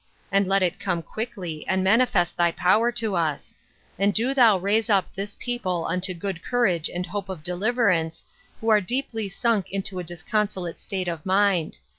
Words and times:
And 0.31 0.47
let 0.47 0.63
it 0.63 0.79
come 0.79 1.03
quickly, 1.03 1.63
and 1.67 1.83
manifest 1.83 2.35
thy 2.35 2.51
power 2.51 2.91
to 2.93 3.13
us; 3.15 3.53
and 3.99 4.15
do 4.15 4.33
thou 4.33 4.57
raise 4.57 4.89
up 4.89 5.13
this 5.13 5.37
people 5.39 5.85
unto 5.85 6.15
good 6.15 6.41
courage 6.41 6.89
and 6.89 7.05
hope 7.05 7.29
of 7.29 7.43
deliverance, 7.43 8.23
who 8.61 8.69
are 8.69 8.81
deeply 8.81 9.29
sunk 9.29 9.69
into 9.69 9.99
a 9.99 10.03
disconsolate 10.03 10.79
state 10.79 11.07
of 11.07 11.23
mind. 11.23 11.77